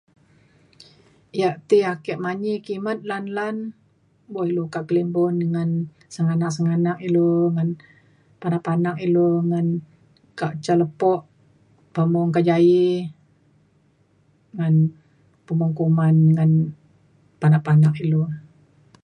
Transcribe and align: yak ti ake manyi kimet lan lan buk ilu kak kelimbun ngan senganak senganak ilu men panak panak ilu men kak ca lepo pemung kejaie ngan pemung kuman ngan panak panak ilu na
yak 1.41 1.55
ti 1.67 1.77
ake 1.91 2.13
manyi 2.23 2.53
kimet 2.65 2.99
lan 3.09 3.25
lan 3.37 3.55
buk 4.31 4.47
ilu 4.49 4.63
kak 4.73 4.85
kelimbun 4.87 5.35
ngan 5.53 5.69
senganak 6.13 6.51
senganak 6.55 6.97
ilu 7.07 7.29
men 7.55 7.69
panak 8.41 8.61
panak 8.67 8.95
ilu 9.05 9.27
men 9.51 9.67
kak 10.39 10.53
ca 10.63 10.73
lepo 10.81 11.13
pemung 11.93 12.29
kejaie 12.35 12.89
ngan 14.57 14.75
pemung 15.45 15.73
kuman 15.77 16.15
ngan 16.35 16.51
panak 17.41 17.61
panak 17.67 17.93
ilu 18.03 18.21
na 18.29 18.37